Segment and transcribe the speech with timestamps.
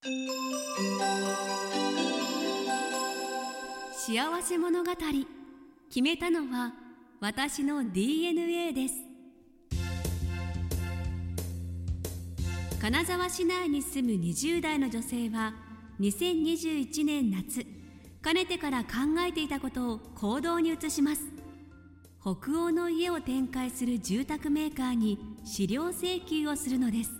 [0.00, 0.12] 幸
[4.42, 4.92] せ物語。
[5.88, 6.72] 決めたのは
[7.20, 8.94] 私の DNA です。
[12.80, 15.54] 金沢市内に住む20代の女性は
[15.98, 17.66] 2021年夏
[18.22, 18.90] かねてから考
[19.26, 21.22] えていたことを行動に移します。
[22.20, 27.10] 北欧の家を展開する住宅メーカーに資料請求をするのです。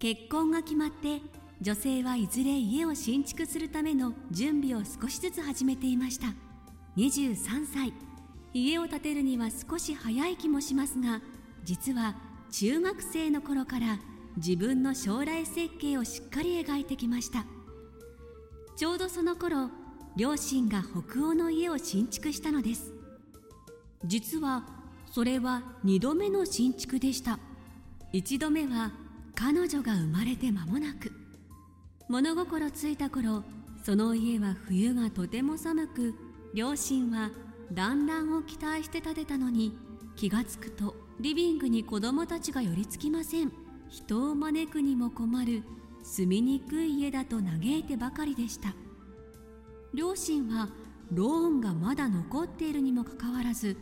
[0.00, 6.28] 結婚が決まって女性はいずれ家を新築するための準備を少しずつ始めていました。
[6.96, 7.92] 23歳。
[8.52, 11.20] 家を建てるには少し早い気もしますが
[11.64, 12.14] 実は
[12.52, 13.98] 中学生の頃から
[14.36, 17.46] 自分の将来設計をしっかり描いてきました。
[18.76, 19.70] ちょうどその頃
[20.16, 22.92] 両親が北欧の家を新築したのです。
[24.04, 24.66] 実は
[25.10, 27.38] それは2度目の新築でした。
[28.12, 28.92] 1度目は
[29.34, 31.10] 彼女が生まれて間もなく
[32.08, 33.44] 物心ついた頃
[33.82, 36.14] その家は冬がとても寒く
[36.54, 37.30] 両親は
[37.72, 39.76] 団らんを期待して建てたのに
[40.16, 43.52] 気がつくとリビングに子供たちが寄りつきません。
[43.88, 45.62] 人を招くにも困る
[46.02, 48.74] 住みにくい家だと嘆いてばかりでした。
[49.94, 50.68] 両親は
[51.12, 53.76] ローンがまだ残っているにもかかわらず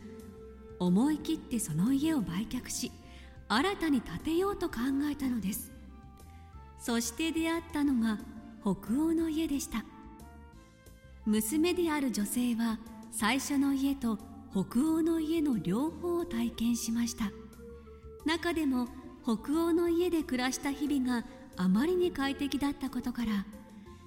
[0.79, 2.91] 思い切ってその家を売却し
[3.47, 4.75] 新たに建てようと考
[5.11, 5.72] えたのです。
[6.85, 8.19] そして出会ったのが
[8.61, 9.85] 北欧の家でした。
[11.25, 12.77] 娘である女性は
[13.09, 14.17] 最初の家と
[14.51, 17.31] 北欧の家の両方を体験しました。
[18.25, 18.89] 中でも
[19.23, 21.25] 北欧の家で暮らした日々が
[21.55, 23.45] あまりに快適だったことから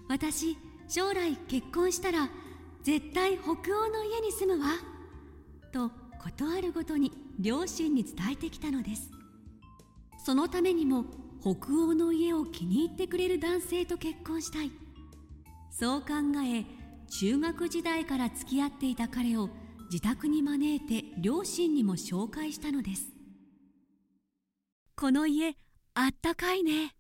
[0.09, 2.29] 私将来結婚したら
[2.83, 4.69] 絶対北欧の家に住むわ
[5.73, 5.91] と
[6.23, 9.11] 事あるごとに両親に伝えてきたのです。
[10.23, 11.07] そのためにも
[11.47, 14.73] 北欧の家を気に入ってくれる男性と結婚したい。
[15.71, 16.09] そう考
[16.45, 16.65] え
[17.09, 19.49] 中学時代から付き合っていた彼を
[19.89, 23.13] 自宅に招いて両親にも紹介したのです。
[24.97, 25.55] この家
[25.95, 26.97] あったかいね。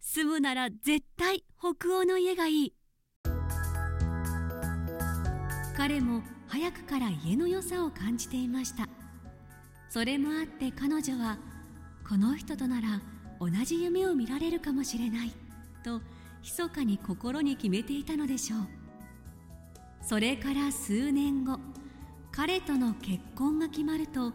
[0.00, 2.74] 住むなら絶対北欧の家がいい。
[5.76, 8.88] 彼も早くから家の良さを感じていました。
[9.90, 11.36] それもあって彼女は
[12.08, 13.02] この人となら
[13.44, 15.32] 同じ夢を見られるかもしれない。
[15.82, 16.00] と
[16.42, 18.60] 密かに心に決めていたのでしょう。
[20.02, 21.58] それから数年後
[22.30, 24.32] 彼との結婚が決まると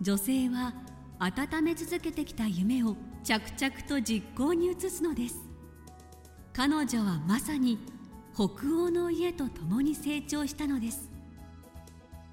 [0.00, 0.74] 女性は
[1.18, 5.36] 温め続けてきた夢を着々と実行に移すのです。
[6.52, 7.78] 彼女はまさに
[8.34, 11.10] 北欧の家と共に成長したのです。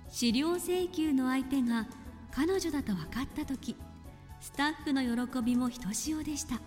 [0.09, 1.87] 資料請求の相手が
[2.31, 3.75] 彼女だと分かった時
[4.43, 6.59] スタッフの喜びもひとしおでした。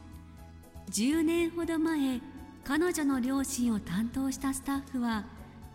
[0.92, 2.22] 10年ほど前
[2.64, 5.26] 彼女の両親を担当したスタッフは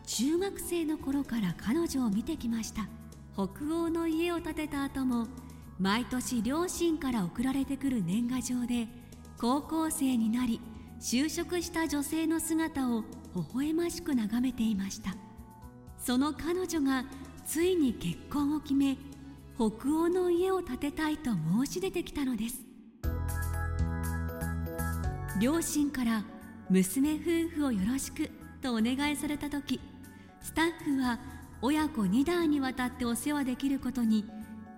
[0.08, 2.90] 中学生の頃から彼女を見てきました。
[3.34, 3.44] 北
[3.76, 5.28] 欧の家を建てた後も
[5.78, 8.88] 毎年両親から送られてくる年賀状で
[9.40, 10.60] 高校生になり
[11.00, 13.04] 就職した女性の姿を
[13.36, 15.16] 微笑ましく眺めていました。
[16.00, 17.06] その彼女が
[17.46, 18.98] ついに結婚を決め
[19.62, 22.66] 北欧の家を建てたいと申し出てきたのです。
[25.40, 26.24] 両親から
[26.72, 29.80] 娘夫婦をよろしくとお願いされた時
[30.42, 31.20] スタッフは
[31.62, 34.26] 親子2代にわたってお世話できることに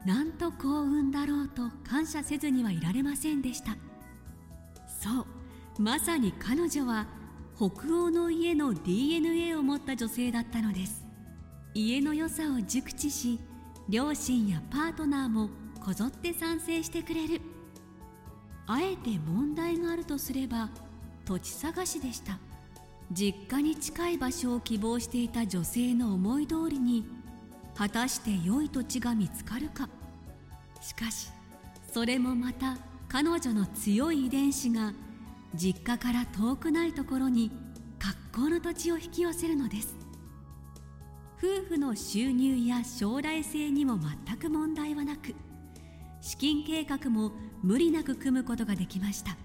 [0.05, 3.77] なんと幸運だろうと感謝せずにはいられませんでした。
[5.01, 7.07] そうまさに彼女は
[7.55, 11.05] 北欧の家の DNA を持った女性だったのです。
[11.73, 13.39] 家の良さを熟知し
[13.89, 15.49] 両親やパートナーも
[15.83, 17.41] こぞって賛成してくれる。
[18.65, 20.69] あえて問題があるとすれば
[21.25, 22.39] 土地探しでした。
[23.11, 27.05] 実家に近い場所を希望していた女性の思い通りに
[27.75, 29.89] 果たして良い土地が見つかるか。
[30.81, 31.29] しかし
[31.91, 32.77] それもまた
[33.09, 34.93] 彼女の強い遺伝子が
[35.53, 37.51] 実家から遠くないところに
[37.99, 40.02] 格好の土地を引き寄せるのです。
[41.43, 45.35] 夫婦の収入や将来性にも全く問題はなく
[46.21, 49.35] 資金計画も無理なく組むことができました。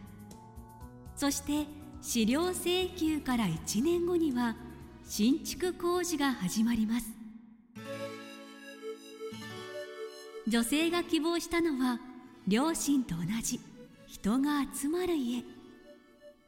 [1.16, 1.66] そして
[2.00, 4.54] 資料請求から1年後には
[5.08, 7.06] 新築工事が始まります。
[10.46, 11.98] 女性が希望したのは
[12.46, 13.58] 両親と同じ
[14.06, 15.42] 人が集まる家。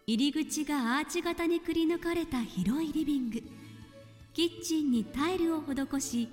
[0.06, 3.59] 入り口がアーチ型にくり抜かれた広いリビング。
[4.32, 6.28] キッチンにタイルを施し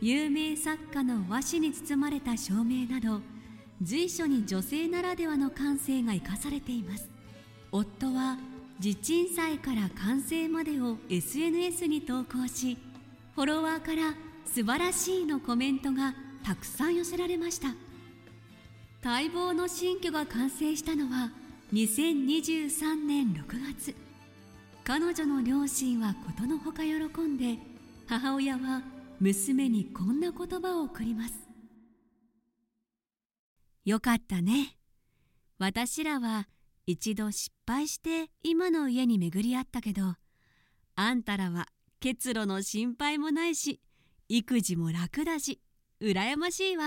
[0.00, 3.20] 有名作家の和紙に包まれた照明など
[3.82, 7.08] 随所に女性ならではの感性が生かされています。
[7.70, 8.38] 夫は
[8.80, 12.76] 地鎮祭から完成までを SNS に投稿し
[13.34, 17.68] フォロワーから素晴らしいのコメントがたくさん寄せられました。
[19.02, 21.30] 待望の新居が完成したのは
[21.72, 24.07] 2023年6月。
[24.88, 27.58] 彼女の両親はことのほか喜んで
[28.06, 28.80] 母親は
[29.20, 31.34] 娘にこんな言葉を送ります。
[33.84, 34.78] よかったね。
[35.58, 36.48] 私らは
[36.86, 40.14] 一度失敗して今の家に巡り合ったけど
[40.96, 41.66] あんたらは
[42.00, 43.82] 結露の心配もないし
[44.30, 45.60] 育児も楽だし
[46.00, 46.84] 羨ましいわ。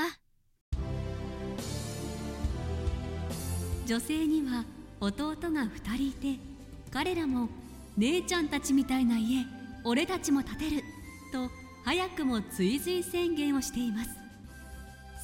[3.85, 4.65] 女性には
[4.99, 6.39] 弟が2人いて
[6.89, 7.47] 彼らも
[7.97, 9.45] 姉ちゃんたちみたいな家
[9.83, 10.83] 俺たちも建てる
[11.31, 11.49] と
[11.83, 14.09] 早くも追随宣言をしています。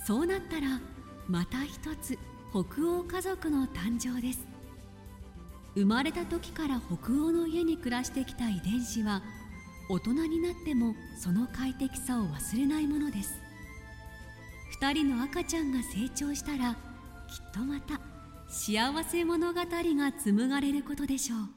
[0.05, 0.79] そうなったら
[1.27, 2.17] また一つ
[2.51, 4.47] 北欧家族の誕生です。
[5.75, 9.21] 生まれた時から北欧の家に暮らしてきた遺伝子は
[9.89, 13.33] 大人になってもその快適さを忘れないものです。
[14.81, 16.77] 2人の赤ちゃんが成長したらきっ
[17.53, 17.99] とまた
[18.47, 21.56] 幸せ物語が紡がれることでしょう。